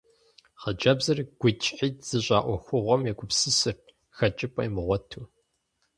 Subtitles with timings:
[0.61, 3.81] Хъыджэбзыр гуитӀщхьитӀ зыщӏа ӏуэхугъуэм егупсысырт,
[4.17, 5.21] хэкӏыпӏэ имыгъуэту.